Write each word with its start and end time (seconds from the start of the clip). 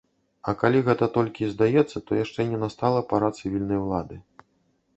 А 0.51 0.53
калі 0.61 0.79
гэта 0.87 1.07
толькі 1.17 1.41
і 1.47 1.49
здаецца, 1.53 1.97
то 2.07 2.11
яшчэ 2.23 2.47
не 2.53 2.57
настала 2.65 3.05
пара 3.13 3.29
цывільнай 3.41 3.79
улады. 3.85 4.15